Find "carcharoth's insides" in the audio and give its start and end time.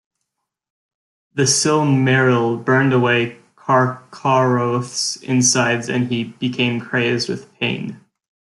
3.55-5.89